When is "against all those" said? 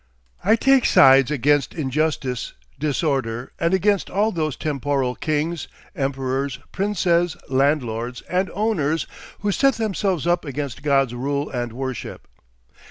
3.71-4.55